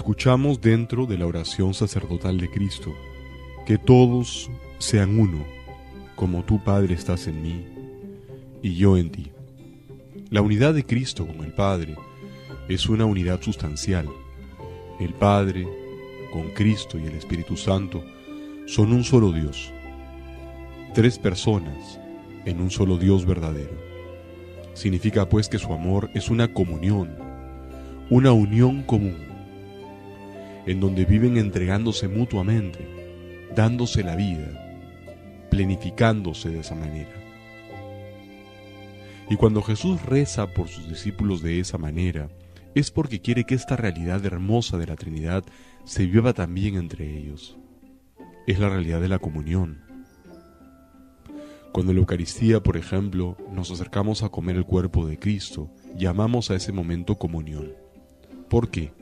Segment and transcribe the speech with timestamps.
[0.00, 2.94] Escuchamos dentro de la oración sacerdotal de Cristo,
[3.66, 5.44] que todos sean uno,
[6.16, 7.66] como tú Padre estás en mí
[8.62, 9.30] y yo en ti.
[10.30, 11.96] La unidad de Cristo con el Padre
[12.66, 14.08] es una unidad sustancial.
[14.98, 15.68] El Padre,
[16.32, 18.02] con Cristo y el Espíritu Santo,
[18.64, 19.70] son un solo Dios.
[20.94, 22.00] Tres personas
[22.46, 23.76] en un solo Dios verdadero.
[24.72, 27.14] Significa pues que su amor es una comunión,
[28.08, 29.29] una unión común,
[30.66, 32.86] en donde viven entregándose mutuamente,
[33.54, 37.12] dándose la vida, planificándose de esa manera.
[39.28, 42.28] Y cuando Jesús reza por sus discípulos de esa manera,
[42.74, 45.44] es porque quiere que esta realidad hermosa de la Trinidad
[45.84, 47.56] se viva también entre ellos.
[48.46, 49.82] Es la realidad de la comunión.
[51.72, 56.50] Cuando en la Eucaristía, por ejemplo, nos acercamos a comer el cuerpo de Cristo, llamamos
[56.50, 57.72] a ese momento comunión.
[58.48, 58.92] ¿Por qué?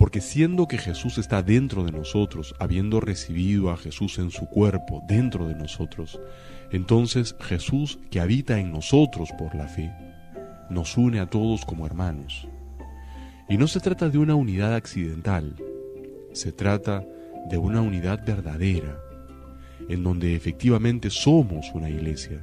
[0.00, 5.02] Porque siendo que Jesús está dentro de nosotros, habiendo recibido a Jesús en su cuerpo,
[5.06, 6.18] dentro de nosotros,
[6.70, 9.92] entonces Jesús, que habita en nosotros por la fe,
[10.70, 12.48] nos une a todos como hermanos.
[13.46, 15.54] Y no se trata de una unidad accidental,
[16.32, 17.04] se trata
[17.50, 18.98] de una unidad verdadera,
[19.86, 22.42] en donde efectivamente somos una iglesia,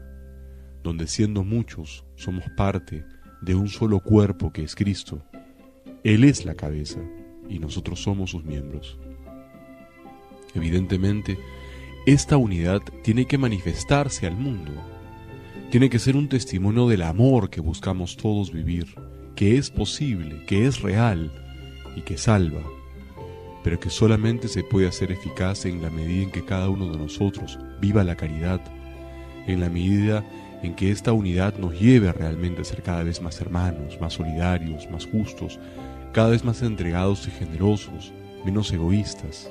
[0.84, 3.04] donde siendo muchos somos parte
[3.42, 5.24] de un solo cuerpo que es Cristo.
[6.04, 7.00] Él es la cabeza
[7.50, 8.98] y nosotros somos sus miembros.
[10.54, 11.38] Evidentemente,
[12.06, 14.72] esta unidad tiene que manifestarse al mundo.
[15.70, 18.96] Tiene que ser un testimonio del amor que buscamos todos vivir,
[19.36, 21.32] que es posible, que es real
[21.96, 22.62] y que salva,
[23.64, 26.98] pero que solamente se puede hacer eficaz en la medida en que cada uno de
[26.98, 28.62] nosotros viva la caridad,
[29.46, 30.24] en la medida
[30.64, 34.90] en que esta unidad nos lleve realmente a ser cada vez más hermanos, más solidarios,
[34.90, 35.60] más justos,
[36.14, 38.14] cada vez más entregados y generosos,
[38.46, 39.50] menos egoístas.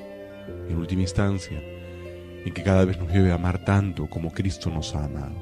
[0.69, 1.61] En última instancia,
[2.45, 5.35] en que cada vez nos lleve a amar tanto como Cristo nos ha amado.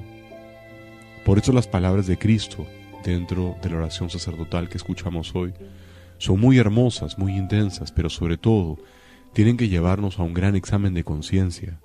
[1.24, 2.66] Por eso las palabras de Cristo
[3.04, 5.54] dentro de la oración sacerdotal que escuchamos hoy
[6.18, 8.78] son muy hermosas, muy intensas, pero sobre todo
[9.34, 11.80] tienen que llevarnos a un gran examen de conciencia.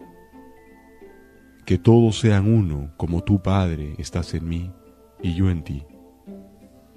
[1.67, 4.73] Que todos sean uno, como tú, Padre, estás en mí
[5.23, 5.85] y yo en ti.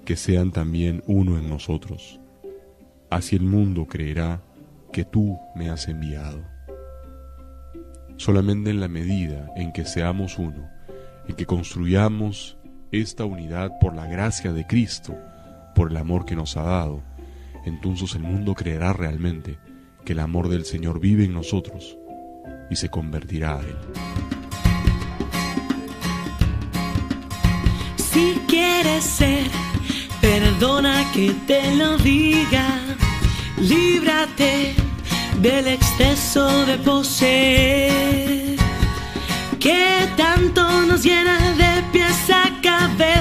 [0.04, 2.20] Que sean también uno en nosotros.
[3.14, 4.42] Así el mundo creerá
[4.92, 6.42] que tú me has enviado.
[8.16, 10.68] Solamente en la medida en que seamos uno,
[11.28, 12.58] en que construyamos
[12.90, 15.16] esta unidad por la gracia de Cristo,
[15.76, 17.04] por el amor que nos ha dado,
[17.64, 19.60] entonces el mundo creerá realmente
[20.04, 21.96] que el amor del Señor vive en nosotros
[22.68, 23.76] y se convertirá a Él.
[27.96, 29.46] Si quieres ser,
[30.20, 32.73] perdona que te lo diga,
[33.68, 34.74] líbrate
[35.40, 38.56] del exceso de poseer
[39.58, 43.13] que tanto nos llena de pies a cabeza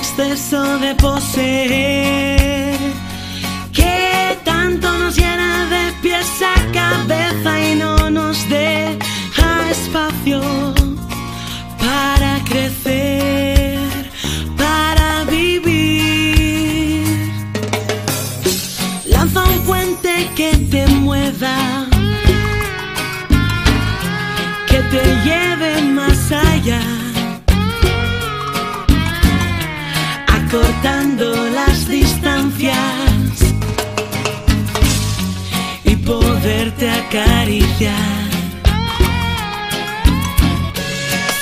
[0.00, 2.78] exceso de poseer
[3.72, 10.40] que tanto nos llena de pies a cabeza y no nos deja espacio
[11.78, 13.78] para crecer,
[14.56, 17.04] para vivir.
[19.06, 21.86] Lanza un puente que te mueva,
[24.66, 25.49] que te lleve
[36.60, 37.94] poderte acariciar.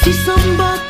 [0.04, 0.87] Si son botas